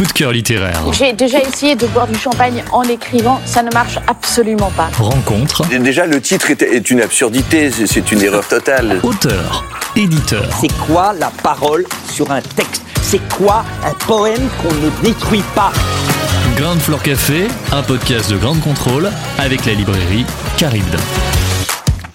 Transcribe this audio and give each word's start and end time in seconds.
Coup 0.00 0.06
de 0.06 0.12
cœur 0.12 0.32
littéraire. 0.32 0.80
J'ai 0.92 1.12
déjà 1.12 1.42
essayé 1.42 1.74
de 1.74 1.86
boire 1.88 2.06
du 2.06 2.18
champagne 2.18 2.64
en 2.72 2.82
écrivant, 2.84 3.38
ça 3.44 3.62
ne 3.62 3.70
marche 3.70 3.98
absolument 4.06 4.70
pas. 4.70 4.88
Rencontre. 4.98 5.68
Déjà, 5.68 6.06
le 6.06 6.22
titre 6.22 6.50
est, 6.50 6.90
une 6.90 7.02
absurdité, 7.02 7.70
c'est- 7.70 8.10
une 8.10 8.22
erreur 8.22 8.48
totale. 8.48 8.98
Auteur. 9.02 9.62
Éditeur. 9.96 10.48
C'est 10.58 10.72
quoi 10.86 11.12
la 11.12 11.30
parole 11.42 11.84
sur 12.10 12.30
un 12.30 12.40
texte? 12.40 12.80
C'est 13.02 13.20
quoi 13.36 13.62
un 13.84 13.92
poème 14.06 14.48
qu'on 14.62 14.72
ne 14.72 14.88
détruit 15.02 15.44
pas? 15.54 15.70
Grand 16.56 16.76
Floor 16.80 17.02
Café, 17.02 17.46
un 17.70 17.82
podcast 17.82 18.30
de 18.30 18.38
Grande 18.38 18.62
Contrôle 18.62 19.10
avec 19.36 19.66
la 19.66 19.74
librairie 19.74 20.24
Caribde. 20.56 20.96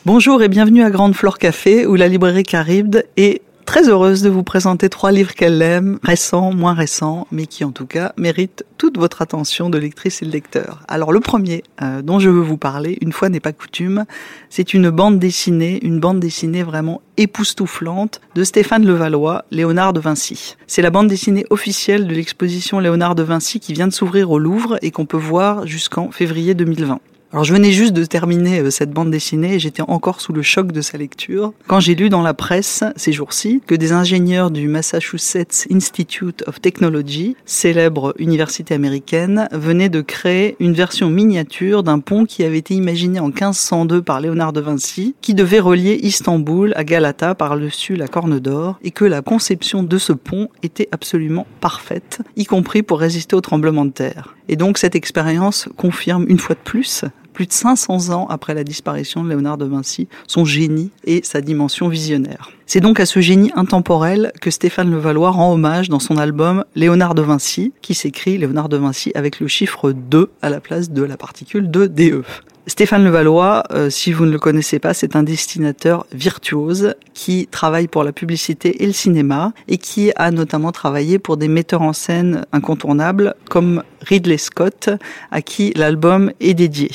Bonjour 0.08 0.41
et 0.41 0.47
bienvenue 0.47 0.83
à 0.83 0.89
Grande 0.89 1.16
Flore 1.16 1.38
Café 1.38 1.86
où 1.86 1.94
la 1.94 2.08
librairie 2.08 2.41
Caribde 2.41 3.05
est 3.16 3.41
très 3.65 3.89
heureuse 3.89 4.21
de 4.21 4.29
vous 4.29 4.43
présenter 4.43 4.89
trois 4.89 5.11
livres 5.11 5.33
qu'elle 5.33 5.61
aime, 5.61 5.99
récents, 6.03 6.53
moins 6.53 6.73
récents, 6.73 7.27
mais 7.31 7.47
qui 7.47 7.63
en 7.63 7.71
tout 7.71 7.85
cas 7.85 8.13
méritent 8.17 8.63
toute 8.77 8.97
votre 8.97 9.22
attention 9.22 9.69
de 9.69 9.77
lectrice 9.77 10.22
et 10.22 10.25
de 10.25 10.31
lecteur. 10.31 10.83
Alors 10.88 11.11
le 11.11 11.19
premier 11.19 11.63
euh, 11.81 12.02
dont 12.02 12.19
je 12.19 12.30
veux 12.30 12.41
vous 12.41 12.57
parler, 12.57 12.97
une 13.02 13.11
fois 13.11 13.30
n'est 13.30 13.39
pas 13.39 13.52
coutume, 13.52 14.05
c'est 14.49 14.73
une 14.73 14.89
bande 14.89 15.19
dessinée, 15.19 15.80
une 15.83 15.99
bande 15.99 16.19
dessinée 16.19 16.63
vraiment 16.63 17.02
époustouflante 17.17 18.22
de 18.35 18.44
Stéphane 18.44 18.85
Levallois, 18.85 19.45
Léonard 19.52 19.94
de 19.94 20.00
Vinci. 20.00 20.55
C'est 20.67 20.81
la 20.81 20.91
bande 20.91 21.07
dessinée 21.07 21.45
officielle 21.50 22.07
de 22.07 22.13
l'exposition 22.13 22.79
Léonard 22.79 23.16
de 23.16 23.23
Vinci 23.23 23.59
qui 23.59 23.73
vient 23.73 23.88
de 23.88 23.94
s'ouvrir 23.94 24.31
au 24.31 24.39
Louvre 24.39 24.77
et 24.81 24.91
qu'on 24.91 25.05
peut 25.05 25.17
voir 25.17 25.66
jusqu'en 25.66 26.11
février 26.11 26.53
2020. 26.53 27.00
Alors 27.31 27.44
je 27.44 27.54
venais 27.54 27.72
juste 27.72 27.94
de 27.94 28.06
terminer 28.06 28.59
euh, 28.59 28.70
cette 28.70 28.92
bande 28.92 29.12
dessinée 29.12 29.56
et 29.56 29.59
j'étais 29.59 29.81
encore 29.88 30.22
sous 30.22 30.31
le 30.31 30.42
choc 30.42 30.72
de 30.72 30.81
sa 30.81 30.98
lecture 30.98 31.54
quand 31.68 31.80
j'ai 31.80 31.95
lu 31.95 32.09
dans 32.09 32.22
la 32.22 32.34
presse 32.34 32.84
ces 32.95 33.12
jours-ci 33.12 33.62
que 33.66 33.76
des 33.76 33.92
ingénieurs 33.92 34.52
du 34.52 34.68
Massachusetts 34.68 35.68
Institute 35.72 36.44
of 36.48 36.62
Technology, 36.62 37.36
célèbre 37.46 38.14
université 38.20 38.73
américaine, 38.73 39.48
venaient 39.52 39.90
de 39.90 40.02
créer 40.02 40.56
une 40.59 40.73
version 40.73 41.09
miniature 41.09 41.84
d'un 41.84 42.00
pont 42.00 42.26
qui 42.26 42.44
avait 42.44 42.59
été 42.59 42.73
imaginé 42.73 43.20
en 43.20 43.28
1502 43.28 44.02
par 44.02 44.22
Léonard 44.22 44.53
de 44.53 44.62
Vinci, 44.62 45.16
qui 45.22 45.34
devait 45.34 45.59
relier 45.59 46.00
Istanbul 46.03 46.73
à 46.76 46.84
Galata 46.84 47.36
par-dessus 47.36 47.96
la 47.96 48.08
Corne 48.08 48.40
d'Or 48.40 48.78
et 48.84 48.92
que 48.92 49.06
la 49.06 49.22
conception 49.22 49.84
de 49.84 49.98
ce 49.98 50.14
pont 50.14 50.50
était 50.64 50.90
absolument 50.92 51.48
parfaite, 51.59 52.20
y 52.36 52.46
compris 52.46 52.84
pour 52.84 53.00
résister 53.00 53.36
au 53.36 53.42
tremblement 53.42 53.86
de 53.86 53.92
terre. 53.92 54.34
Et 54.47 54.55
donc 54.55 54.77
cette 54.77 54.95
expérience 54.95 55.67
confirme 55.77 56.25
une 56.27 56.39
fois 56.39 56.55
de 56.55 56.61
plus 56.61 57.05
plus 57.35 57.45
de 57.45 57.53
500 57.53 58.11
ans 58.11 58.27
après 58.29 58.53
la 58.53 58.63
disparition 58.63 59.21
de 59.23 59.29
Léonard 59.29 59.57
de 59.57 59.65
Vinci, 59.65 60.07
son 60.25 60.45
génie 60.45 60.89
et 61.03 61.19
sa 61.23 61.41
dimension 61.41 61.89
visionnaire. 61.89 62.49
C'est 62.66 62.79
donc 62.79 62.99
à 62.99 63.05
ce 63.05 63.19
génie 63.19 63.51
intemporel 63.55 64.31
que 64.41 64.49
Stéphane 64.49 64.89
Levallois 64.89 65.31
rend 65.31 65.51
hommage 65.53 65.89
dans 65.89 65.99
son 65.99 66.17
album 66.17 66.63
Léonard 66.75 67.13
de 67.13 67.21
Vinci, 67.21 67.73
qui 67.81 67.93
s'écrit 67.93 68.38
Léonard 68.38 68.69
de 68.69 68.77
Vinci 68.77 69.11
avec 69.16 69.41
le 69.41 69.47
chiffre 69.47 69.91
2 69.91 70.31
à 70.41 70.49
la 70.49 70.61
place 70.61 70.89
de 70.89 71.03
la 71.03 71.17
particule 71.17 71.69
de 71.69 71.88
DE. 71.88 72.23
Stéphane 72.68 73.06
Levallois, 73.06 73.64
euh, 73.72 73.92
si 73.92 74.12
vous 74.12 74.26
ne 74.26 74.31
le 74.31 74.40
connaissez 74.40 74.80
pas, 74.80 74.96
c'est 74.96 75.16
un 75.16 75.22
destinateur 75.22 76.08
virtuose 76.12 76.96
qui 77.14 77.48
travaille 77.52 77.88
pour 77.88 78.03
la 78.03 78.12
publicité 78.12 78.84
et 78.84 78.88
le 78.88 78.92
cinéma 78.92 79.53
et 79.68 79.78
qui 79.78 80.12
a 80.16 80.31
notamment 80.31 80.72
travaillé 80.72 81.20
pour 81.20 81.38
des 81.38 81.48
metteurs 81.48 81.84
en 81.84 81.94
scène 81.94 82.44
incontournables 82.52 83.36
comme 83.50 83.84
Ridley 84.02 84.40
Scott, 84.40 84.90
à 85.30 85.44
qui 85.44 85.74
l'album 85.76 86.31
est 86.40 86.56
dédié. 86.56 86.90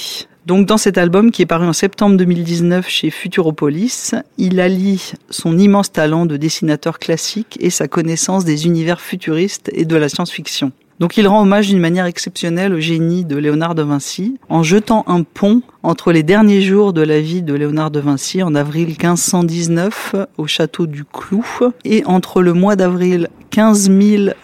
Donc 0.45 0.67
dans 0.67 0.79
cet 0.79 0.99
album 0.99 1.31
qui 1.31 1.43
est 1.43 1.47
paru 1.47 1.67
en 1.67 1.73
septembre 1.73 2.17
2019 2.17 2.89
chez 2.89 3.11
Futuropolis, 3.11 4.17
il 4.39 4.59
allie 4.59 5.13
son 5.29 5.57
immense 5.57 5.93
talent 5.93 6.27
de 6.27 6.37
dessinateur 6.37 6.99
classique 6.99 7.57
et 7.61 7.71
sa 7.71 7.87
connaissance 7.87 8.45
des 8.45 8.67
univers 8.67 9.01
futuristes 9.01 9.71
et 9.73 9.85
de 9.85 9.95
la 9.95 10.09
science-fiction. 10.09 10.73
Donc 11.01 11.17
il 11.17 11.27
rend 11.27 11.41
hommage 11.41 11.69
d'une 11.69 11.81
manière 11.81 12.05
exceptionnelle 12.05 12.75
au 12.75 12.79
génie 12.79 13.25
de 13.25 13.39
Léonard 13.39 13.75
de 13.75 13.83
Vinci 13.83 14.37
en 14.51 14.63
jetant 14.63 15.03
un 15.07 15.23
pont 15.23 15.63
entre 15.83 16.13
les 16.13 16.23
derniers 16.23 16.61
jours 16.61 16.93
de 16.93 17.01
la 17.01 17.23
vie 17.23 17.41
de 17.41 17.55
Léonard 17.55 17.91
de 17.91 18.01
Vinci 18.01 18.43
en 18.43 18.55
avril 18.55 18.89
1519 18.89 20.15
au 20.37 20.47
château 20.47 20.87
du 20.87 21.05
Clou 21.05 21.43
et 21.87 22.05
entre 22.05 22.43
le 22.43 22.53
mois 22.53 22.77
d'avril 22.77 23.29
15 23.49 23.91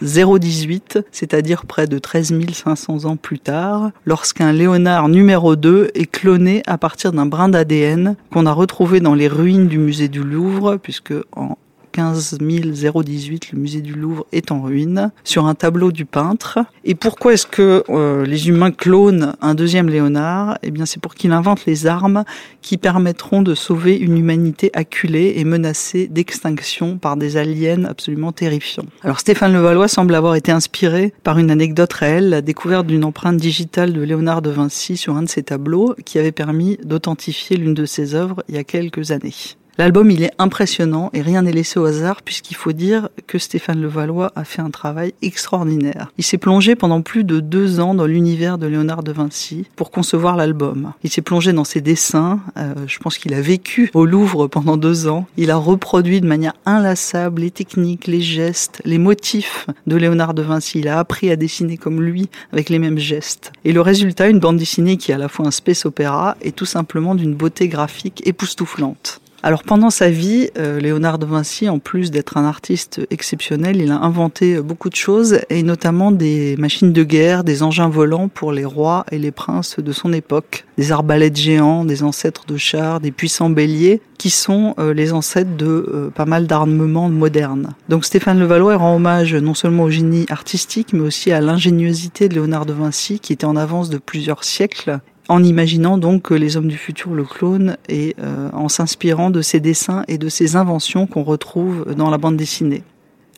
018, 0.01 1.01
c'est-à-dire 1.13 1.67
près 1.67 1.87
de 1.87 1.99
13 1.99 2.33
500 2.53 3.05
ans 3.05 3.17
plus 3.17 3.39
tard, 3.39 3.91
lorsqu'un 4.07 4.53
Léonard 4.53 5.09
numéro 5.09 5.57
2 5.57 5.91
est 5.95 6.11
cloné 6.11 6.63
à 6.67 6.79
partir 6.79 7.13
d'un 7.13 7.27
brin 7.27 7.51
d'ADN 7.51 8.17
qu'on 8.33 8.47
a 8.47 8.53
retrouvé 8.53 9.01
dans 9.01 9.15
les 9.15 9.29
ruines 9.29 9.69
du 9.69 9.79
musée 9.79 10.09
du 10.09 10.25
Louvre, 10.25 10.77
puisque 10.77 11.15
en 11.37 11.57
15 11.97 12.37
018, 12.39 13.53
le 13.53 13.59
musée 13.59 13.81
du 13.81 13.95
Louvre 13.95 14.27
est 14.31 14.53
en 14.53 14.61
ruine, 14.61 15.13
sur 15.25 15.47
un 15.47 15.55
tableau 15.55 15.93
du 15.93 16.05
peintre. 16.05 16.59
Et 16.85 16.95
pourquoi 16.95 17.33
est-ce 17.33 17.47
que 17.47 17.85
euh, 17.89 18.27
les 18.27 18.49
humains 18.51 18.71
clonent 18.71 19.35
un 19.41 19.55
deuxième 19.55 19.89
Léonard? 19.89 20.59
Eh 20.63 20.71
bien, 20.71 20.85
c'est 20.85 21.01
pour 21.01 21.15
qu'il 21.15 21.33
invente 21.33 21.65
les 21.65 21.87
armes 21.87 22.25
qui 22.61 22.77
permettront 22.77 23.41
de 23.41 23.55
sauver 23.55 23.97
une 23.97 24.19
humanité 24.19 24.71
acculée 24.75 25.37
et 25.37 25.45
menacée 25.45 26.07
d'extinction 26.07 26.99
par 26.99 27.17
des 27.17 27.39
aliens 27.39 27.85
absolument 27.85 28.31
terrifiants. 28.31 28.85
Alors, 29.03 29.19
Stéphane 29.19 29.55
Levallois 29.55 29.89
semble 29.89 30.15
avoir 30.15 30.35
été 30.35 30.53
inspiré 30.53 31.15
par 31.23 31.39
une 31.39 31.51
anecdote 31.51 31.95
réelle, 31.95 32.29
la 32.29 32.43
découverte 32.43 32.87
d'une 32.87 33.05
empreinte 33.05 33.39
digitale 33.39 33.95
de 33.95 34.03
Léonard 34.03 34.43
de 34.43 34.51
Vinci 34.51 34.99
sur 34.99 35.17
un 35.17 35.23
de 35.23 35.31
ses 35.31 35.45
tableaux, 35.45 35.95
qui 36.05 36.19
avait 36.19 36.31
permis 36.31 36.77
d'authentifier 36.85 37.57
l'une 37.57 37.73
de 37.73 37.87
ses 37.87 38.15
œuvres 38.15 38.45
il 38.51 38.55
y 38.55 38.59
a 38.59 38.65
quelques 38.65 39.13
années. 39.13 39.33
L'album, 39.79 40.11
il 40.11 40.23
est 40.23 40.33
impressionnant 40.39 41.11
et 41.13 41.21
rien 41.21 41.43
n'est 41.43 41.53
laissé 41.53 41.79
au 41.79 41.85
hasard 41.85 42.23
puisqu'il 42.23 42.55
faut 42.55 42.73
dire 42.73 43.11
que 43.27 43.39
Stéphane 43.39 43.83
Levallois 43.83 44.33
a 44.35 44.45
fait 44.45 44.63
un 44.63 44.71
travail 44.71 45.13
extraordinaire. 45.21 46.11
Il 46.17 46.25
s'est 46.25 46.39
plongé 46.39 46.77
pendant 46.77 47.03
plus 47.03 47.25
de 47.25 47.41
deux 47.41 47.79
ans 47.79 47.95
dans 47.95 48.07
l'univers 48.07 48.57
de 48.57 48.67
Léonard 48.67 49.03
de 49.03 49.13
Vinci 49.13 49.67
pour 49.77 49.91
concevoir 49.91 50.37
l'album. 50.37 50.93
Il 51.05 51.11
s'est 51.11 51.21
plongé 51.21 51.53
dans 51.53 51.65
ses 51.65 51.83
dessins. 51.83 52.41
euh, 52.57 52.73
je 52.87 52.99
pense 53.01 53.19
qu'il 53.19 53.35
a 53.35 53.43
vécu 53.43 53.91
au 53.93 54.07
Louvre 54.07 54.47
pendant 54.47 54.79
deux 54.79 55.09
ans. 55.09 55.27
Il 55.37 55.51
a 55.51 55.57
reproduit 55.57 56.23
de 56.23 56.27
manière 56.27 56.55
inlassable 56.65 57.43
les 57.43 57.51
techniques, 57.51 58.07
les 58.07 58.23
gestes, 58.23 58.81
les 58.87 58.99
motifs 58.99 59.67
de 59.87 59.97
Léonard 59.97 60.33
de 60.33 60.41
Vinci. 60.41 60.79
Il 60.79 60.89
a 60.89 60.99
appris 60.99 61.31
à 61.31 61.37
dessiner 61.37 61.77
comme 61.77 62.03
lui 62.03 62.31
avec 62.51 62.71
les 62.71 62.79
mêmes 62.79 62.99
gestes. 62.99 63.53
Et 63.67 63.75
le 63.75 63.83
résultat, 63.83 64.29
une 64.29 64.41
bande 64.41 64.57
dessinée 64.57 64.97
qui 64.97 65.11
est 65.11 65.15
à 65.15 65.19
la 65.19 65.29
fois 65.29 65.47
un 65.47 65.51
space 65.51 65.85
opéra 65.85 66.39
et 66.41 66.53
tout 66.53 66.65
simplement 66.65 67.15
d'une 67.15 67.35
beauté 67.35 67.69
graphique 67.69 68.23
époustouflante. 68.27 69.21
Alors 69.43 69.63
pendant 69.63 69.91
sa 69.91 70.11
vie, 70.11 70.51
euh, 70.59 70.81
Léonard 70.81 71.19
de 71.19 71.27
Vinci, 71.27 71.69
en 71.69 71.79
plus 71.79 72.11
d'être 72.11 72.37
un 72.37 72.45
artiste 72.45 73.07
exceptionnel, 73.11 73.77
il 73.77 73.93
a 73.93 73.99
inventé 73.99 74.61
beaucoup 74.61 74.91
de 74.91 74.97
choses, 74.97 75.41
et 75.51 75.63
notamment 75.63 76.11
des 76.11 76.57
machines 76.57 76.93
de 76.93 77.05
guerre, 77.05 77.45
des 77.45 77.63
engins 77.63 77.89
volants 77.89 78.29
pour 78.29 78.51
les 78.51 78.65
rois 78.65 79.05
et 79.13 79.19
les 79.19 79.31
princes 79.31 79.79
de 79.79 79.93
son 79.93 80.13
époque, 80.13 80.65
des 80.79 80.91
arbalètes 80.91 81.37
géants, 81.37 81.85
des 81.85 82.03
ancêtres 82.03 82.47
de 82.47 82.57
chars, 82.57 83.01
des 83.01 83.13
puissants 83.13 83.51
béliers, 83.51 84.01
qui 84.19 84.31
sont 84.31 84.75
euh, 84.79 84.95
les 84.95 85.13
ancêtres 85.13 85.57
de 85.57 85.67
euh, 85.67 86.11
pas 86.11 86.25
mal 86.25 86.47
d'armements 86.47 87.09
modernes. 87.09 87.75
Donc 87.89 88.05
Stéphane 88.05 88.39
Levallois 88.39 88.77
rend 88.77 88.97
hommage 88.97 89.35
non 89.35 89.55
seulement 89.55 89.85
au 89.85 89.91
génie 89.91 90.27
artistique, 90.31 90.93
mais 90.93 91.01
aussi 91.01 91.31
à 91.33 91.41
l'ingéniosité 91.41 92.29
de 92.29 92.35
Léonard 92.35 92.67
de 92.67 92.73
Vinci, 92.73 93.21
qui 93.21 93.33
était 93.33 93.45
en 93.45 93.57
avance 93.57 93.91
de 93.91 93.99
plusieurs 93.99 94.45
siècles 94.45 95.01
en 95.29 95.43
imaginant 95.43 95.99
donc 95.99 96.23
que 96.23 96.35
les 96.35 96.57
hommes 96.57 96.69
du 96.69 96.77
futur 96.77 97.13
le 97.13 97.25
clonent 97.25 97.77
et 97.89 98.15
euh, 98.21 98.49
en 98.53 98.69
s'inspirant 98.69 99.31
de 99.31 99.43
ses 99.43 99.61
dessins 99.61 100.05
et 100.09 100.19
de 100.19 100.29
ses 100.29 100.57
inventions 100.57 101.07
qu'on 101.07 101.23
retrouve 101.23 101.95
dans 101.95 102.11
la 102.11 102.19
bande 102.19 102.37
dessinée. 102.37 102.83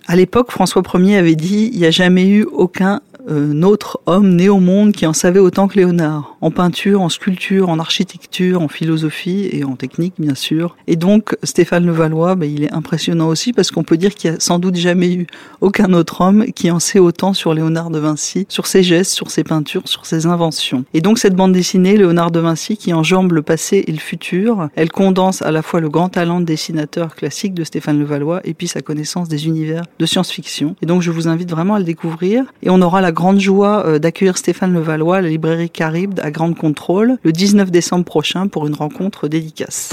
À 0.07 0.17
l'époque, 0.17 0.51
François 0.51 0.83
Ier 0.95 1.17
avait 1.17 1.35
dit 1.35 1.71
il 1.73 1.79
n'y 1.79 1.87
a 1.87 1.91
jamais 1.91 2.27
eu 2.27 2.45
aucun 2.45 3.01
euh, 3.31 3.63
autre 3.63 4.01
homme 4.07 4.37
né 4.37 4.49
au 4.49 4.59
monde 4.59 4.93
qui 4.93 5.07
en 5.07 5.13
savait 5.13 5.39
autant 5.39 5.69
que 5.69 5.77
Léonard. 5.77 6.37
En 6.41 6.51
peinture, 6.51 7.03
en 7.03 7.09
sculpture, 7.09 7.69
en 7.69 7.79
architecture, 7.79 8.63
en 8.63 8.69
philosophie 8.69 9.49
et 9.53 9.65
en 9.65 9.77
technique, 9.77 10.15
bien 10.19 10.35
sûr. 10.35 10.77
Et 10.87 10.97
donc, 10.97 11.37
Stéphane 11.43 11.87
Levallois, 11.87 12.35
ben, 12.35 12.51
il 12.51 12.65
est 12.65 12.73
impressionnant 12.73 13.29
aussi 13.29 13.53
parce 13.53 13.71
qu'on 13.71 13.85
peut 13.85 13.97
dire 13.97 14.15
qu'il 14.15 14.31
y 14.31 14.35
a 14.35 14.41
sans 14.41 14.59
doute 14.59 14.77
jamais 14.77 15.13
eu 15.13 15.27
aucun 15.61 15.93
autre 15.93 16.21
homme 16.21 16.47
qui 16.55 16.71
en 16.71 16.79
sait 16.79 16.99
autant 16.99 17.35
sur 17.35 17.55
Léonard 17.55 17.91
de 17.91 17.99
Vinci, 17.99 18.47
sur 18.49 18.67
ses 18.67 18.83
gestes, 18.83 19.13
sur 19.13 19.31
ses 19.31 19.45
peintures, 19.45 19.83
sur 19.87 20.07
ses 20.07 20.27
inventions. 20.27 20.85
Et 20.95 21.01
donc, 21.01 21.19
cette 21.19 21.35
bande 21.35 21.53
dessinée, 21.53 21.97
Léonard 21.97 22.31
de 22.31 22.41
Vinci, 22.41 22.77
qui 22.77 22.93
enjambe 22.93 23.33
le 23.33 23.43
passé 23.43 23.85
et 23.87 23.93
le 23.93 23.99
futur, 23.99 24.69
elle 24.77 24.91
condense 24.91 25.43
à 25.43 25.51
la 25.51 25.63
fois 25.63 25.81
le 25.81 25.89
grand 25.89 26.09
talent 26.09 26.41
de 26.41 26.45
dessinateur 26.45 27.15
classique 27.15 27.55
de 27.55 27.65
Stéphane 27.65 27.99
Levallois 27.99 28.41
et 28.45 28.55
puis 28.55 28.69
sa 28.69 28.81
connaissance 28.81 29.29
des 29.29 29.47
univers 29.47 29.83
de 29.99 30.07
science-fiction. 30.07 30.77
Et 30.83 30.87
donc, 30.87 31.03
je 31.03 31.11
vous 31.11 31.29
invite 31.29 31.51
vraiment 31.51 31.75
à 31.75 31.79
le 31.79 31.85
découvrir. 31.85 32.45
Et 32.63 32.71
on 32.71 32.81
aura 32.81 33.01
la 33.01 33.13
grande 33.13 33.41
joie 33.41 33.85
euh, 33.87 33.99
d'accueillir 33.99 34.39
Stéphane 34.39 34.73
Levallois 34.73 35.17
à 35.17 35.21
la 35.21 35.29
librairie 35.29 35.71
Caribde 35.71 36.21
Grande 36.31 36.57
Contrôle 36.57 37.19
le 37.23 37.33
19 37.33 37.71
décembre 37.71 38.05
prochain 38.05 38.49
pour 38.49 38.67
une 38.67 38.75
rencontre 38.75 39.29
dédicace. 39.29 39.91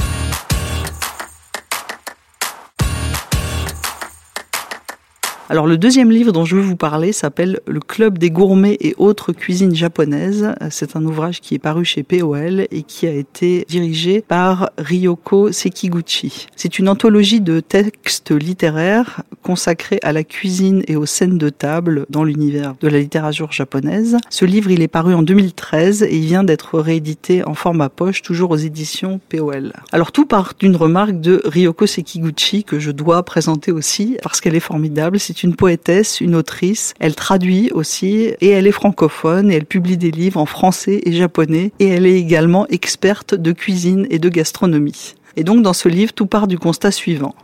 Alors 5.47 5.67
le 5.67 5.77
deuxième 5.77 6.09
livre 6.09 6.31
dont 6.31 6.43
je 6.43 6.55
veux 6.55 6.61
vous 6.63 6.75
parler 6.75 7.11
s'appelle 7.11 7.59
Le 7.67 7.79
Club 7.79 8.17
des 8.17 8.31
gourmets 8.31 8.77
et 8.81 8.95
autres 8.97 9.31
cuisines 9.31 9.75
japonaises. 9.75 10.55
C'est 10.71 10.95
un 10.95 11.05
ouvrage 11.05 11.39
qui 11.39 11.53
est 11.53 11.59
paru 11.59 11.85
chez 11.85 12.01
POL 12.01 12.65
et 12.71 12.81
qui 12.81 13.05
a 13.05 13.11
été 13.11 13.63
dirigé 13.69 14.21
par 14.27 14.71
Ryoko 14.79 15.51
Sekiguchi. 15.51 16.47
C'est 16.55 16.79
une 16.79 16.89
anthologie 16.89 17.41
de 17.41 17.59
textes 17.59 18.31
littéraires 18.31 19.21
consacrés 19.43 19.99
à 20.01 20.13
la 20.13 20.23
cuisine 20.23 20.81
et 20.87 20.95
aux 20.95 21.05
scènes 21.05 21.37
de 21.37 21.49
table 21.49 22.07
dans 22.09 22.23
l'univers 22.23 22.73
de 22.81 22.87
la 22.87 22.97
littérature 22.97 23.51
japonaise. 23.51 24.17
Ce 24.31 24.45
livre, 24.45 24.71
il 24.71 24.81
est 24.81 24.87
paru 24.87 25.13
en 25.13 25.21
2013 25.21 26.01
et 26.01 26.17
il 26.17 26.25
vient 26.25 26.43
d'être 26.43 26.79
réédité 26.79 27.45
en 27.45 27.53
format 27.53 27.89
poche, 27.89 28.23
toujours 28.23 28.49
aux 28.49 28.57
éditions 28.57 29.19
POL. 29.29 29.73
Alors 29.91 30.11
tout 30.11 30.25
part 30.25 30.53
d'une 30.57 30.75
remarque 30.75 31.19
de 31.21 31.43
Ryoko 31.45 31.85
Sekiguchi 31.85 32.63
que 32.63 32.79
je 32.79 32.89
dois 32.89 33.21
présenter 33.21 33.71
aussi 33.71 34.17
parce 34.23 34.41
qu'elle 34.41 34.55
est 34.55 34.59
formidable. 34.59 35.19
Une 35.43 35.55
poétesse, 35.55 36.21
une 36.21 36.35
autrice. 36.35 36.93
Elle 36.99 37.15
traduit 37.15 37.71
aussi 37.71 38.33
et 38.41 38.49
elle 38.49 38.67
est 38.67 38.71
francophone 38.71 39.51
et 39.51 39.55
elle 39.55 39.65
publie 39.65 39.97
des 39.97 40.11
livres 40.11 40.39
en 40.39 40.45
français 40.45 41.01
et 41.05 41.13
japonais 41.13 41.71
et 41.79 41.87
elle 41.87 42.05
est 42.05 42.17
également 42.17 42.67
experte 42.67 43.35
de 43.35 43.51
cuisine 43.51 44.07
et 44.09 44.19
de 44.19 44.29
gastronomie. 44.29 45.15
Et 45.35 45.43
donc 45.43 45.61
dans 45.61 45.73
ce 45.73 45.89
livre, 45.89 46.13
tout 46.13 46.27
part 46.27 46.47
du 46.47 46.57
constat 46.57 46.91
suivant. 46.91 47.35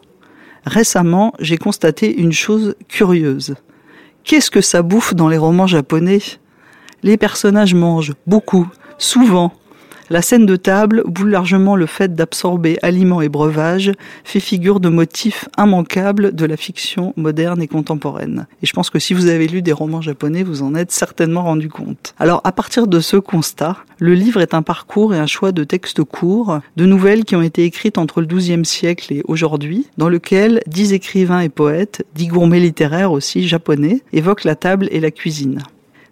Récemment, 0.65 1.33
j'ai 1.39 1.57
constaté 1.57 2.15
une 2.15 2.33
chose 2.33 2.75
curieuse. 2.88 3.55
Qu'est-ce 4.23 4.51
que 4.51 4.61
ça 4.61 4.83
bouffe 4.83 5.15
dans 5.15 5.27
les 5.27 5.37
romans 5.37 5.67
japonais? 5.67 6.21
Les 7.03 7.17
personnages 7.17 7.73
mangent 7.73 8.13
beaucoup, 8.27 8.67
souvent, 8.99 9.51
la 10.11 10.21
scène 10.21 10.45
de 10.45 10.57
table, 10.57 11.03
ou 11.05 11.11
plus 11.11 11.29
largement 11.29 11.77
le 11.77 11.85
fait 11.85 12.13
d'absorber 12.13 12.77
aliments 12.81 13.21
et 13.21 13.29
breuvages, 13.29 13.93
fait 14.25 14.41
figure 14.41 14.81
de 14.81 14.89
motif 14.89 15.47
immanquable 15.57 16.35
de 16.35 16.45
la 16.45 16.57
fiction 16.57 17.13
moderne 17.15 17.61
et 17.61 17.67
contemporaine. 17.67 18.45
Et 18.61 18.65
je 18.65 18.73
pense 18.73 18.89
que 18.89 18.99
si 18.99 19.13
vous 19.13 19.27
avez 19.27 19.47
lu 19.47 19.61
des 19.61 19.71
romans 19.71 20.01
japonais, 20.01 20.43
vous 20.43 20.63
en 20.63 20.75
êtes 20.75 20.91
certainement 20.91 21.43
rendu 21.43 21.69
compte. 21.69 22.13
Alors, 22.19 22.41
à 22.43 22.51
partir 22.51 22.87
de 22.87 22.99
ce 22.99 23.15
constat, 23.15 23.77
le 23.99 24.13
livre 24.13 24.41
est 24.41 24.53
un 24.53 24.63
parcours 24.63 25.15
et 25.15 25.17
un 25.17 25.27
choix 25.27 25.53
de 25.53 25.63
textes 25.63 26.03
courts, 26.03 26.59
de 26.75 26.85
nouvelles 26.85 27.23
qui 27.23 27.37
ont 27.37 27.41
été 27.41 27.63
écrites 27.63 27.97
entre 27.97 28.19
le 28.19 28.27
XIIe 28.27 28.65
siècle 28.65 29.13
et 29.13 29.23
aujourd'hui, 29.29 29.87
dans 29.97 30.09
lequel 30.09 30.59
dix 30.67 30.91
écrivains 30.91 31.39
et 31.39 31.49
poètes, 31.49 32.05
dix 32.15 32.27
gourmets 32.27 32.59
littéraires 32.59 33.13
aussi 33.13 33.47
japonais, 33.47 34.01
évoquent 34.11 34.43
la 34.43 34.55
table 34.55 34.89
et 34.91 34.99
la 34.99 35.11
cuisine. 35.11 35.59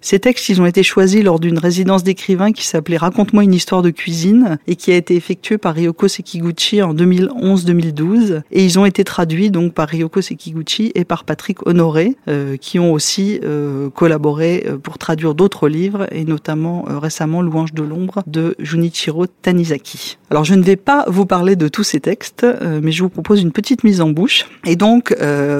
Ces 0.01 0.19
textes, 0.19 0.47
ils 0.47 0.61
ont 0.61 0.65
été 0.65 0.81
choisis 0.81 1.23
lors 1.23 1.39
d'une 1.39 1.57
résidence 1.57 2.03
d'écrivain 2.03 2.53
qui 2.53 2.65
s'appelait 2.65 2.95
Raconte-moi 2.95 3.43
une 3.43 3.53
histoire 3.53 3.81
de 3.81 3.89
cuisine 3.89 4.57
et 4.65 4.77
qui 4.77 4.91
a 4.91 4.95
été 4.95 5.15
effectuée 5.15 5.57
par 5.57 5.75
Ryoko 5.75 6.07
Sekiguchi 6.07 6.81
en 6.81 6.93
2011-2012. 6.93 8.41
Et 8.51 8.63
ils 8.63 8.79
ont 8.79 8.85
été 8.85 9.03
traduits 9.03 9.51
donc 9.51 9.73
par 9.73 9.89
Ryoko 9.89 10.21
Sekiguchi 10.21 10.93
et 10.95 11.03
par 11.03 11.25
Patrick 11.25 11.67
Honoré, 11.67 12.15
euh, 12.29 12.55
qui 12.55 12.79
ont 12.79 12.93
aussi 12.93 13.41
euh, 13.43 13.89
collaboré 13.89 14.65
euh, 14.67 14.77
pour 14.77 14.97
traduire 14.97 15.35
d'autres 15.35 15.67
livres 15.67 16.07
et 16.11 16.23
notamment 16.23 16.85
récemment 16.87 17.41
Louange 17.41 17.73
de 17.73 17.83
l'ombre 17.83 18.23
de 18.25 18.55
Junichiro 18.59 19.27
Tanizaki. 19.27 20.17
Alors 20.29 20.45
je 20.45 20.55
ne 20.55 20.63
vais 20.63 20.77
pas 20.77 21.05
vous 21.07 21.25
parler 21.25 21.57
de 21.57 21.67
tous 21.67 21.83
ces 21.83 21.99
textes, 21.99 22.45
mais 22.81 22.91
je 22.91 23.03
vous 23.03 23.09
propose 23.09 23.41
une 23.41 23.51
petite 23.51 23.83
mise 23.83 23.99
en 24.01 24.09
bouche. 24.09 24.45
Et 24.65 24.75
donc, 24.75 25.15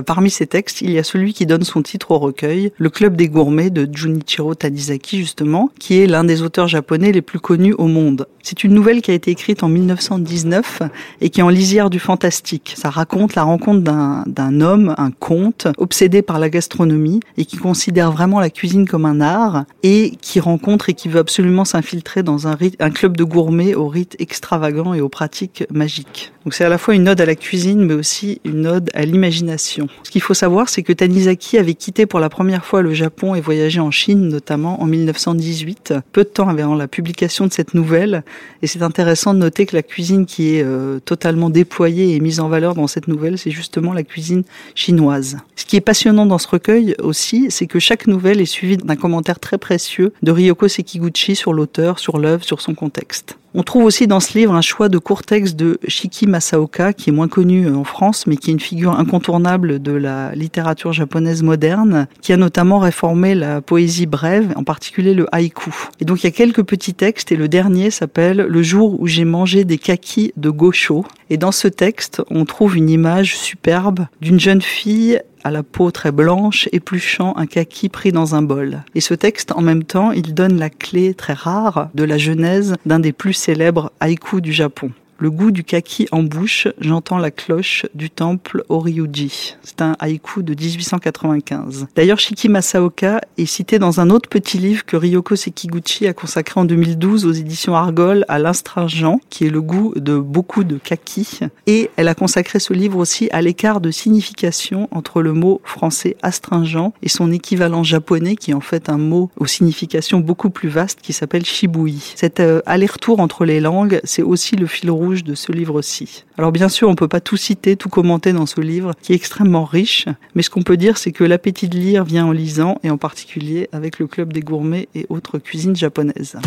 parmi 0.06 0.30
ces 0.30 0.46
textes, 0.46 0.82
il 0.82 0.92
y 0.92 1.00
a 1.00 1.04
celui 1.04 1.34
qui 1.34 1.46
donne 1.46 1.64
son 1.64 1.82
titre 1.82 2.12
au 2.12 2.20
recueil, 2.20 2.72
Le 2.78 2.90
Club 2.90 3.16
des 3.16 3.30
gourmets 3.30 3.70
de 3.70 3.88
Junichiro 3.92 4.29
Ichiro 4.30 4.54
Tanizaki 4.54 5.18
justement, 5.18 5.72
qui 5.80 6.00
est 6.00 6.06
l'un 6.06 6.24
des 6.24 6.44
auteurs 6.44 6.68
japonais 6.68 7.12
les 7.12 7.24
plus 7.24 7.40
connus 7.40 7.74
au 7.74 7.88
monde. 7.88 8.28
C'est 8.44 8.64
une 8.64 8.74
nouvelle 8.74 9.02
qui 9.02 9.10
a 9.10 9.16
été 9.16 9.32
écrite 9.32 9.64
en 9.64 9.70
1919 9.70 10.84
et 11.22 11.30
qui 11.32 11.40
est 11.40 11.44
en 11.44 11.50
lisière 11.50 11.90
du 11.90 12.00
fantastique. 12.00 12.76
Ça 12.78 12.92
raconte 12.92 13.34
la 13.34 13.42
rencontre 13.42 13.82
d'un 13.82 14.62
homme, 14.62 14.94
un 14.98 15.10
comte, 15.10 15.68
obsédé 15.78 16.22
par 16.22 16.38
la 16.38 16.50
gastronomie 16.50 17.22
et 17.38 17.46
qui 17.46 17.58
considère 17.58 18.12
vraiment 18.12 18.40
la 18.40 18.52
cuisine 18.52 18.88
comme 18.88 19.06
un 19.06 19.20
art 19.20 19.66
et 19.82 20.12
qui 20.22 20.40
rencontre 20.40 20.90
et 20.90 20.94
qui 20.94 21.10
veut 21.10 21.20
absolument 21.20 21.66
s'infiltrer 21.66 22.22
dans 22.22 22.48
un, 22.48 22.56
un 22.80 22.90
club 22.92 23.18
de 23.18 23.24
gourmets 23.24 23.74
au 23.74 23.88
rite 23.88 24.16
extravagant 24.20 24.94
et 24.94 25.02
aux 25.02 25.10
pratiques 25.10 25.64
magiques. 25.72 26.32
Donc 26.50 26.56
c'est 26.56 26.66
à 26.66 26.70
la 26.70 26.80
fois 26.80 26.96
une 26.96 27.08
ode 27.08 27.22
à 27.22 27.28
la 27.28 27.36
cuisine 27.36 27.86
mais 27.86 27.94
aussi 27.94 28.42
une 28.44 28.66
ode 28.66 28.90
à 28.96 29.06
l'imagination. 29.06 29.88
Ce 30.02 30.10
qu'il 30.10 30.24
faut 30.24 30.34
savoir 30.34 30.68
c'est 30.68 30.82
que 30.82 30.92
Tanizaki 30.92 31.60
avait 31.60 31.76
quitté 31.76 32.08
pour 32.08 32.20
la 32.20 32.28
première 32.28 32.66
fois 32.66 32.82
le 32.82 32.92
Japon 32.92 33.36
et 33.36 33.40
voyagé 33.40 33.80
en 33.80 33.92
Chine 33.92 34.30
notamment 34.30 34.82
en 34.82 34.88
1918, 34.88 35.94
peu 36.12 36.24
de 36.24 36.30
temps 36.30 36.50
avant 36.50 36.74
la 36.74 36.88
publication 36.88 37.46
de 37.46 37.54
cette 37.54 37.76
nouvelle. 37.76 38.24
Et 38.64 38.68
c'est 38.68 38.82
intéressant 38.82 39.36
de 39.36 39.38
noter 39.38 39.68
que 39.68 39.76
la 39.76 39.84
cuisine 39.84 40.26
qui 40.26 40.56
est 40.56 40.64
euh, 40.64 40.98
totalement 41.00 41.52
déployée 41.52 42.16
et 42.16 42.20
mise 42.20 42.40
en 42.40 42.50
valeur 42.50 42.74
dans 42.74 42.88
cette 42.88 43.08
nouvelle, 43.08 43.38
c'est 43.38 43.52
justement 43.52 43.94
la 43.94 44.02
cuisine 44.02 44.42
chinoise. 44.74 45.38
Ce 45.56 45.66
qui 45.66 45.76
est 45.76 45.82
passionnant 45.82 46.26
dans 46.26 46.40
ce 46.40 46.48
recueil 46.48 46.96
aussi, 46.98 47.52
c'est 47.52 47.68
que 47.68 47.78
chaque 47.78 48.08
nouvelle 48.08 48.42
est 48.42 48.46
suivie 48.46 48.78
d'un 48.78 48.96
commentaire 48.96 49.40
très 49.40 49.60
précieux 49.60 50.14
de 50.24 50.32
Ryoko 50.32 50.68
Sekiguchi 50.68 51.36
sur 51.36 51.54
l'auteur, 51.54 52.00
sur 52.00 52.18
l'œuvre, 52.18 52.44
sur 52.44 52.60
son 52.60 52.74
contexte. 52.74 53.38
On 53.56 53.64
trouve 53.64 53.86
aussi 53.86 54.06
dans 54.06 54.20
ce 54.20 54.38
livre 54.38 54.54
un 54.54 54.62
choix 54.62 54.90
de 54.90 55.00
courts 55.00 55.24
textes 55.24 55.56
de 55.56 55.80
Shiki 55.88 56.28
Masaoka, 56.28 56.94
qui 56.94 57.10
est 57.10 57.14
moins 57.14 57.28
connu 57.28 57.68
en 57.68 57.84
France, 57.84 58.28
mais 58.28 58.38
qui 58.38 58.52
est 58.52 58.54
une 58.54 58.60
figure 58.60 59.00
incontournable 59.00 59.82
de 59.82 59.92
la 59.92 60.36
littérature 60.36 60.94
japonaise 60.94 61.42
moderne, 61.42 62.08
qui 62.22 62.32
a 62.32 62.38
notamment 62.38 62.78
réformé 62.78 63.34
la 63.34 63.62
poésie 63.62 64.06
brève, 64.06 64.54
en 64.56 64.64
particulier 64.64 65.16
le 65.16 65.26
haïku. 65.32 65.74
Et 66.00 66.06
donc 66.06 66.22
il 66.22 66.28
y 66.28 66.30
a 66.30 66.32
quelques 66.32 66.64
petits 66.64 66.94
textes, 66.94 67.32
et 67.32 67.36
le 67.36 67.48
dernier 67.48 67.90
s'appelle 67.90 68.38
Le 68.38 68.62
jour 68.62 69.02
où 69.02 69.08
j'ai 69.08 69.26
mangé 69.26 69.64
des 69.64 69.80
kakis 69.80 70.32
de 70.38 70.52
gaucho. 70.52 71.06
Et 71.32 71.38
dans 71.38 71.52
ce 71.52 71.68
texte, 71.68 72.22
on 72.30 72.46
trouve 72.46 72.78
une 72.78 72.90
image 72.90 73.36
superbe 73.36 74.06
d'une 74.22 74.40
jeune 74.40 74.62
fille 74.62 75.22
à 75.44 75.52
la 75.52 75.64
peau 75.64 75.92
très 75.92 76.12
blanche, 76.12 76.70
épluchant 76.72 77.34
un 77.38 77.46
kaki 77.46 77.90
pris 77.90 78.12
dans 78.12 78.36
un 78.36 78.42
bol. 78.42 78.84
Et 78.96 79.02
ce 79.02 79.14
texte, 79.14 79.52
en 79.52 79.62
même 79.62 79.84
temps, 79.84 80.12
il 80.12 80.34
donne 80.34 80.58
la 80.58 80.70
clé 80.70 81.14
très 81.14 81.34
rare 81.34 81.90
de 81.94 82.04
la 82.04 82.18
genèse 82.18 82.76
d'un 82.86 83.00
des 83.00 83.14
plus 83.14 83.34
célèbres 83.34 83.92
haïkus 84.00 84.42
du 84.42 84.54
Japon 84.54 84.92
le 85.20 85.30
goût 85.30 85.52
du 85.52 85.66
kaki 85.66 86.08
en 86.12 86.24
bouche, 86.24 86.68
j'entends 86.80 87.18
la 87.18 87.30
cloche 87.30 87.86
du 87.94 88.10
temple 88.10 88.64
Oryuji. 88.70 89.56
C'est 89.64 89.82
un 89.82 89.96
haïku 90.00 90.44
de 90.44 90.54
1895. 90.54 91.88
D'ailleurs, 91.96 92.20
Shiki 92.20 92.48
Masaoka 92.48 93.20
est 93.38 93.46
cité 93.46 93.80
dans 93.80 94.00
un 94.00 94.10
autre 94.10 94.30
petit 94.30 94.58
livre 94.58 94.86
que 94.86 94.96
Ryoko 94.96 95.36
Sekiguchi 95.36 96.08
a 96.08 96.14
consacré 96.14 96.62
en 96.62 96.66
2012 96.66 97.26
aux 97.26 97.34
éditions 97.34 97.76
Argol 97.76 98.24
à 98.30 98.40
l'astringent, 98.40 99.20
qui 99.30 99.46
est 99.46 99.50
le 99.50 99.62
goût 99.62 99.94
de 99.98 100.18
beaucoup 100.18 100.64
de 100.64 100.78
kaki. 100.78 101.40
Et 101.68 101.90
elle 101.98 102.08
a 102.08 102.16
consacré 102.16 102.60
ce 102.60 102.72
livre 102.72 102.98
aussi 102.98 103.30
à 103.32 103.42
l'écart 103.42 103.82
de 103.82 103.92
signification 103.92 104.88
entre 104.92 105.22
le 105.22 105.34
mot 105.34 105.60
français 105.66 106.16
astringent 106.22 106.92
et 107.02 107.10
son 107.10 107.32
équivalent 107.34 107.84
japonais, 107.84 108.38
qui 108.38 108.52
est 108.52 108.56
en 108.56 108.62
fait 108.62 108.88
un 108.88 108.98
mot 108.98 109.30
aux 109.38 109.48
significations 109.48 110.22
beaucoup 110.22 110.50
plus 110.50 110.70
vastes 110.70 111.00
qui 111.02 111.12
s'appelle 111.12 111.46
shibui. 111.46 112.14
Cet 112.16 112.40
euh, 112.40 112.62
aller-retour 112.66 113.20
entre 113.20 113.44
les 113.44 113.60
langues, 113.60 114.00
c'est 114.06 114.22
aussi 114.22 114.56
le 114.56 114.66
fil 114.66 114.90
rouge 114.90 115.09
de 115.10 115.36
ce 115.36 115.52
livre-ci. 115.52 116.26
Alors 116.38 116.52
bien 116.52 116.70
sûr, 116.70 116.88
on 116.88 116.92
ne 116.92 116.96
peut 116.96 117.08
pas 117.08 117.22
tout 117.22 117.38
citer, 117.38 117.76
tout 117.76 117.90
commenter 117.90 118.34
dans 118.34 118.46
ce 118.46 118.62
livre 118.62 118.94
qui 119.02 119.14
est 119.14 119.16
extrêmement 119.16 119.66
riche, 119.66 120.06
mais 120.36 120.42
ce 120.42 120.50
qu'on 120.50 120.64
peut 120.64 120.78
dire, 120.78 120.98
c'est 120.98 121.12
que 121.12 121.24
l'appétit 121.24 121.68
de 121.68 121.78
lire 121.78 122.04
vient 122.04 122.26
en 122.26 122.32
lisant, 122.32 122.78
et 122.84 122.90
en 122.90 122.98
particulier 122.98 123.68
avec 123.72 124.00
le 124.00 124.08
Club 124.08 124.34
des 124.34 124.42
gourmets 124.42 124.88
et 124.96 125.06
autres 125.10 125.40
cuisines 125.40 125.76
japonaises. 125.76 126.38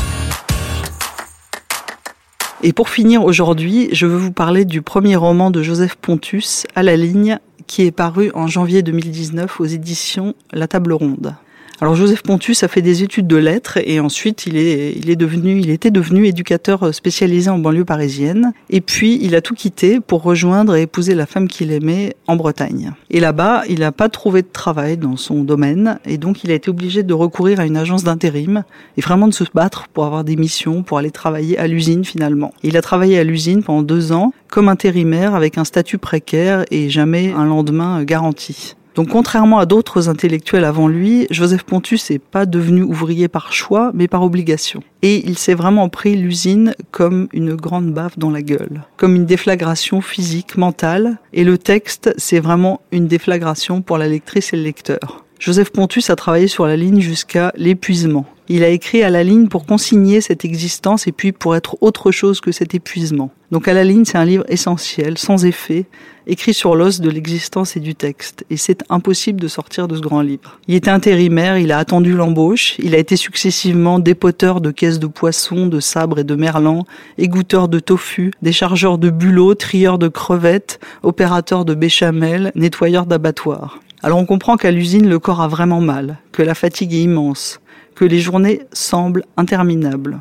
Et 2.62 2.72
pour 2.72 2.88
finir 2.88 3.24
aujourd'hui, 3.24 3.88
je 3.92 4.06
veux 4.06 4.16
vous 4.16 4.32
parler 4.32 4.64
du 4.64 4.82
premier 4.82 5.16
roman 5.16 5.50
de 5.50 5.62
Joseph 5.62 5.96
Pontus, 5.96 6.64
À 6.76 6.84
la 6.84 6.96
ligne, 6.96 7.38
qui 7.66 7.82
est 7.82 7.90
paru 7.90 8.30
en 8.34 8.46
janvier 8.46 8.82
2019 8.82 9.60
aux 9.60 9.64
éditions 9.64 10.34
La 10.52 10.68
Table 10.68 10.92
Ronde. 10.92 11.34
Alors 11.82 11.96
Joseph 11.96 12.22
Pontus 12.22 12.62
a 12.62 12.68
fait 12.68 12.80
des 12.80 13.02
études 13.02 13.26
de 13.26 13.34
lettres 13.34 13.76
et 13.84 13.98
ensuite 13.98 14.46
il 14.46 14.56
est, 14.56 14.92
il 14.92 15.10
est 15.10 15.16
devenu, 15.16 15.58
il 15.58 15.68
était 15.68 15.90
devenu 15.90 16.26
éducateur 16.26 16.94
spécialisé 16.94 17.50
en 17.50 17.58
banlieue 17.58 17.84
parisienne. 17.84 18.52
Et 18.70 18.80
puis 18.80 19.18
il 19.20 19.34
a 19.34 19.40
tout 19.40 19.56
quitté 19.56 19.98
pour 19.98 20.22
rejoindre 20.22 20.76
et 20.76 20.82
épouser 20.82 21.16
la 21.16 21.26
femme 21.26 21.48
qu'il 21.48 21.72
aimait 21.72 22.14
en 22.28 22.36
Bretagne. 22.36 22.92
Et 23.10 23.18
là-bas, 23.18 23.64
il 23.68 23.80
n'a 23.80 23.90
pas 23.90 24.08
trouvé 24.08 24.42
de 24.42 24.48
travail 24.52 24.96
dans 24.96 25.16
son 25.16 25.42
domaine 25.42 25.98
et 26.04 26.18
donc 26.18 26.44
il 26.44 26.52
a 26.52 26.54
été 26.54 26.70
obligé 26.70 27.02
de 27.02 27.14
recourir 27.14 27.58
à 27.58 27.66
une 27.66 27.76
agence 27.76 28.04
d'intérim 28.04 28.62
et 28.96 29.00
vraiment 29.00 29.26
de 29.26 29.34
se 29.34 29.42
battre 29.52 29.88
pour 29.88 30.04
avoir 30.04 30.22
des 30.22 30.36
missions, 30.36 30.84
pour 30.84 30.98
aller 30.98 31.10
travailler 31.10 31.58
à 31.58 31.66
l'usine 31.66 32.04
finalement. 32.04 32.54
Il 32.62 32.76
a 32.76 32.80
travaillé 32.80 33.18
à 33.18 33.24
l'usine 33.24 33.64
pendant 33.64 33.82
deux 33.82 34.12
ans 34.12 34.32
comme 34.46 34.68
intérimaire 34.68 35.34
avec 35.34 35.58
un 35.58 35.64
statut 35.64 35.98
précaire 35.98 36.64
et 36.70 36.90
jamais 36.90 37.32
un 37.32 37.44
lendemain 37.44 38.04
garanti. 38.04 38.76
Donc 38.94 39.08
contrairement 39.08 39.58
à 39.58 39.66
d'autres 39.66 40.08
intellectuels 40.08 40.64
avant 40.64 40.88
lui, 40.88 41.26
Joseph 41.30 41.64
Pontus 41.64 42.10
n'est 42.10 42.18
pas 42.18 42.46
devenu 42.46 42.82
ouvrier 42.82 43.28
par 43.28 43.52
choix, 43.52 43.90
mais 43.94 44.08
par 44.08 44.22
obligation. 44.22 44.82
Et 45.02 45.26
il 45.26 45.38
s'est 45.38 45.54
vraiment 45.54 45.88
pris 45.88 46.14
l'usine 46.14 46.74
comme 46.90 47.28
une 47.32 47.54
grande 47.54 47.92
baffe 47.92 48.18
dans 48.18 48.30
la 48.30 48.42
gueule, 48.42 48.82
comme 48.96 49.16
une 49.16 49.26
déflagration 49.26 50.00
physique, 50.00 50.56
mentale, 50.56 51.18
et 51.32 51.44
le 51.44 51.58
texte, 51.58 52.14
c'est 52.18 52.40
vraiment 52.40 52.80
une 52.92 53.06
déflagration 53.08 53.82
pour 53.82 53.98
la 53.98 54.08
lectrice 54.08 54.52
et 54.52 54.56
le 54.56 54.62
lecteur. 54.62 55.24
Joseph 55.38 55.70
Pontus 55.70 56.08
a 56.08 56.14
travaillé 56.14 56.46
sur 56.46 56.66
la 56.66 56.76
ligne 56.76 57.00
jusqu'à 57.00 57.52
l'épuisement. 57.56 58.26
Il 58.54 58.64
a 58.64 58.68
écrit 58.68 59.02
à 59.02 59.08
la 59.08 59.24
ligne 59.24 59.48
pour 59.48 59.64
consigner 59.64 60.20
cette 60.20 60.44
existence 60.44 61.06
et 61.06 61.12
puis 61.12 61.32
pour 61.32 61.56
être 61.56 61.78
autre 61.80 62.10
chose 62.10 62.42
que 62.42 62.52
cet 62.52 62.74
épuisement. 62.74 63.30
Donc 63.50 63.66
à 63.66 63.72
la 63.72 63.82
ligne, 63.82 64.04
c'est 64.04 64.18
un 64.18 64.26
livre 64.26 64.44
essentiel, 64.46 65.16
sans 65.16 65.46
effet, 65.46 65.86
écrit 66.26 66.52
sur 66.52 66.74
l'os 66.74 67.00
de 67.00 67.08
l'existence 67.08 67.78
et 67.78 67.80
du 67.80 67.94
texte. 67.94 68.44
Et 68.50 68.58
c'est 68.58 68.84
impossible 68.90 69.40
de 69.40 69.48
sortir 69.48 69.88
de 69.88 69.96
ce 69.96 70.02
grand 70.02 70.20
livre. 70.20 70.58
Il 70.68 70.74
était 70.74 70.90
intérimaire, 70.90 71.56
il 71.56 71.72
a 71.72 71.78
attendu 71.78 72.12
l'embauche, 72.12 72.74
il 72.78 72.94
a 72.94 72.98
été 72.98 73.16
successivement 73.16 73.98
dépoteur 73.98 74.60
de 74.60 74.70
caisses 74.70 74.98
de 74.98 75.06
poissons, 75.06 75.66
de 75.66 75.80
sabres 75.80 76.18
et 76.18 76.24
de 76.24 76.34
merlans, 76.34 76.84
égoutteur 77.16 77.68
de 77.68 77.78
tofu, 77.78 78.32
déchargeur 78.42 78.98
de 78.98 79.08
bulots, 79.08 79.54
trieur 79.54 79.96
de 79.96 80.08
crevettes, 80.08 80.78
opérateur 81.02 81.64
de 81.64 81.72
béchamel, 81.72 82.52
nettoyeur 82.54 83.06
d'abattoirs. 83.06 83.80
Alors 84.04 84.18
on 84.18 84.26
comprend 84.26 84.56
qu'à 84.56 84.72
l'usine, 84.72 85.08
le 85.08 85.20
corps 85.20 85.40
a 85.40 85.48
vraiment 85.48 85.80
mal, 85.80 86.18
que 86.32 86.42
la 86.42 86.54
fatigue 86.54 86.92
est 86.92 87.02
immense, 87.02 87.60
que 87.94 88.04
les 88.04 88.20
journées 88.20 88.62
semblent 88.72 89.24
interminables. 89.36 90.20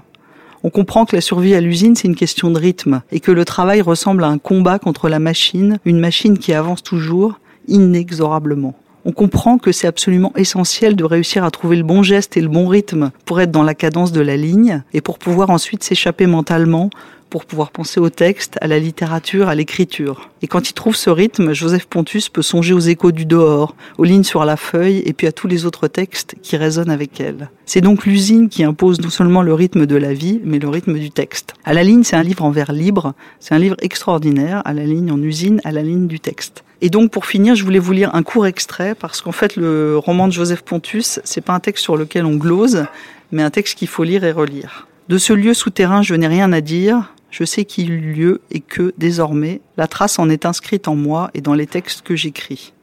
On 0.64 0.70
comprend 0.70 1.06
que 1.06 1.16
la 1.16 1.22
survie 1.22 1.56
à 1.56 1.62
l'usine, 1.62 1.96
c'est 1.96 2.08
une 2.08 2.16
question 2.16 2.52
de 2.52 2.60
rythme 2.60 3.02
et 3.12 3.20
que 3.20 3.32
le 3.32 3.46
travail 3.46 3.82
ressemble 3.82 4.24
à 4.24 4.28
un 4.28 4.38
combat 4.38 4.78
contre 4.78 5.10
la 5.10 5.20
machine, 5.20 5.80
une 5.86 6.00
machine 6.00 6.38
qui 6.38 6.54
avance 6.54 6.84
toujours, 6.84 7.40
inexorablement. 7.68 8.76
On 9.04 9.12
comprend 9.12 9.58
que 9.58 9.72
c'est 9.72 9.88
absolument 9.88 10.32
essentiel 10.36 10.96
de 10.96 11.04
réussir 11.04 11.44
à 11.44 11.50
trouver 11.50 11.76
le 11.78 11.84
bon 11.84 12.04
geste 12.04 12.38
et 12.38 12.42
le 12.42 12.48
bon 12.48 12.68
rythme 12.68 13.10
pour 13.26 13.42
être 13.42 13.50
dans 13.50 13.64
la 13.64 13.74
cadence 13.74 14.12
de 14.12 14.22
la 14.22 14.38
ligne 14.38 14.84
et 14.94 15.02
pour 15.02 15.18
pouvoir 15.18 15.50
ensuite 15.50 15.84
s'échapper 15.84 16.28
mentalement 16.28 16.92
pour 17.32 17.46
pouvoir 17.46 17.72
penser 17.72 18.00
au 18.02 18.10
texte, 18.10 18.58
à 18.62 18.68
la 18.68 18.78
littérature, 18.78 19.48
à 19.48 19.56
l'écriture. 19.56 20.30
Et 20.42 20.48
quand 20.48 20.70
il 20.70 20.74
trouve 20.74 20.98
ce 20.98 21.10
rythme, 21.10 21.54
Joseph 21.54 21.86
Pontus 21.86 22.28
peut 22.28 22.42
songer 22.42 22.74
aux 22.74 22.80
échos 22.80 23.14
du 23.14 23.26
dehors, 23.26 23.74
aux 23.98 24.04
lignes 24.04 24.26
sur 24.26 24.44
la 24.44 24.58
feuille 24.58 25.02
et 25.06 25.14
puis 25.14 25.28
à 25.28 25.32
tous 25.32 25.48
les 25.48 25.66
autres 25.66 25.88
textes 25.88 26.36
qui 26.44 26.58
résonnent 26.58 26.92
avec 26.92 27.22
elle. 27.22 27.50
C'est 27.66 27.80
donc 27.80 28.06
l'usine 28.06 28.50
qui 28.50 28.66
impose 28.66 29.00
non 29.00 29.10
seulement 29.10 29.42
le 29.42 29.54
rythme 29.54 29.86
de 29.86 29.96
la 29.96 30.14
vie, 30.14 30.42
mais 30.44 30.60
le 30.60 30.68
rythme 30.68 31.00
du 31.00 31.10
texte. 31.10 31.54
À 31.64 31.74
la 31.74 31.84
ligne, 31.84 32.04
c'est 32.04 32.18
un 32.18 32.24
livre 32.24 32.44
en 32.44 32.52
vers 32.52 32.74
libre, 32.74 33.14
c'est 33.40 33.56
un 33.56 33.60
livre 33.60 33.78
extraordinaire, 33.82 34.62
à 34.66 34.74
la 34.74 34.84
ligne 34.84 35.10
en 35.10 35.22
usine, 35.22 35.62
à 35.64 35.72
la 35.72 35.84
ligne 35.84 36.08
du 36.08 36.20
texte. 36.20 36.66
Et 36.82 36.90
donc 36.90 37.12
pour 37.12 37.26
finir, 37.26 37.56
je 37.56 37.64
voulais 37.64 37.80
vous 37.80 37.94
lire 37.94 38.14
un 38.14 38.24
court 38.24 38.46
extrait 38.46 38.94
parce 38.94 39.22
qu'en 39.22 39.32
fait 39.32 39.56
le 39.56 39.98
roman 39.98 40.28
de 40.28 40.34
Joseph 40.34 40.64
Pontus, 40.64 41.22
c'est 41.24 41.42
pas 41.42 41.54
un 41.54 41.62
texte 41.62 41.84
sur 41.86 41.96
lequel 41.96 42.26
on 42.26 42.36
glose, 42.36 42.86
mais 43.32 43.42
un 43.42 43.52
texte 43.52 43.78
qu'il 43.78 43.88
faut 43.88 44.04
lire 44.04 44.26
et 44.26 44.34
relire. 44.34 44.88
De 45.08 45.18
ce 45.18 45.34
lieu 45.34 45.54
souterrain, 45.54 46.02
je 46.02 46.16
n'ai 46.16 46.28
rien 46.28 46.54
à 46.54 46.62
dire. 46.62 47.14
Je 47.32 47.46
sais 47.46 47.64
qu'il 47.64 47.92
eut 47.92 48.14
lieu 48.14 48.42
et 48.52 48.60
que, 48.60 48.94
désormais, 48.98 49.62
la 49.78 49.88
trace 49.88 50.20
en 50.20 50.30
est 50.30 50.46
inscrite 50.46 50.90
en 50.90 50.96
moi 50.96 51.32
et 51.34 51.40
dans 51.40 51.54
les 51.54 51.66
textes 51.66 52.02
que 52.02 52.16
j'écris. 52.16 52.74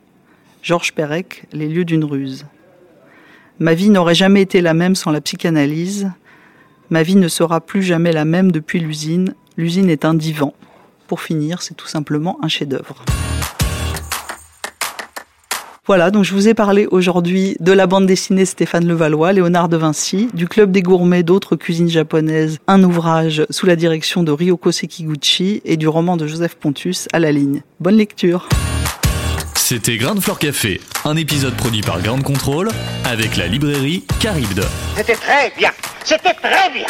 Georges 0.62 0.95
Perec, 0.95 1.45
Les 1.52 1.69
lieux 1.69 1.85
d'une 1.85 2.05
ruse. 2.05 2.47
Ma 3.59 3.75
vie 3.75 3.90
n'aurait 3.90 4.14
jamais 4.14 4.40
été 4.40 4.61
la 4.62 4.73
même 4.73 4.95
sans 4.95 5.11
la 5.11 5.21
psychanalyse. 5.21 6.11
Ma 6.88 7.02
vie 7.02 7.17
ne 7.17 7.28
sera 7.28 7.61
plus 7.61 7.83
jamais 7.83 8.12
la 8.12 8.25
même 8.25 8.50
depuis 8.50 8.81
l'usine. 8.81 9.35
L'usine 9.59 9.90
est 9.90 10.07
un 10.07 10.14
divan. 10.14 10.55
Pour 11.09 11.21
finir, 11.21 11.61
c'est 11.61 11.75
tout 11.75 11.87
simplement 11.87 12.38
un 12.43 12.49
chef-d'œuvre. 12.49 13.05
Voilà, 15.88 16.11
donc 16.11 16.25
je 16.25 16.35
vous 16.35 16.49
ai 16.49 16.52
parlé 16.52 16.87
aujourd'hui 16.90 17.57
de 17.61 17.73
la 17.73 17.87
bande 17.87 18.04
dessinée 18.04 18.45
Stéphane 18.45 18.87
Levallois, 18.87 19.33
Léonard 19.33 19.71
de 19.71 19.78
Vinci, 19.78 20.28
du 20.35 20.47
Club 20.47 20.71
des 20.71 20.83
gourmets 20.83 21.23
d'autres 21.23 21.57
cuisines 21.57 21.88
japonaises, 21.88 22.59
un 22.66 22.85
ouvrage 22.85 23.47
sous 23.49 23.64
la 23.64 23.75
direction 23.75 24.23
de 24.23 24.30
Ryoko 24.30 24.71
Sekiguchi 24.71 25.62
et 25.64 25.78
du 25.78 25.88
roman 25.88 26.18
de 26.18 26.26
Joseph 26.26 26.57
Pontus 26.57 27.09
à 27.14 27.18
la 27.18 27.33
ligne. 27.33 27.62
Bonne 27.80 27.97
lecture. 27.97 28.50
C'était 29.54 29.97
Grande 29.97 30.21
Flore 30.21 30.38
Café, 30.38 30.78
un 31.07 31.16
épisode 31.16 31.54
produit 31.54 31.80
par 31.80 32.02
Grande 32.02 32.23
Contrôle 32.23 32.68
avec 33.07 33.38
la 33.38 33.47
librairie 33.47 34.04
Caribde. 34.21 34.64
C'était 34.95 35.14
très 35.14 35.50
bien. 35.57 35.71
C'était 36.04 36.35
très 36.35 36.71
bien. 36.71 36.87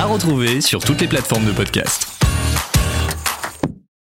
À 0.00 0.06
retrouver 0.06 0.60
sur 0.60 0.82
toutes 0.82 1.00
les 1.00 1.06
plateformes 1.06 1.44
de 1.44 1.52
podcast. 1.52 2.21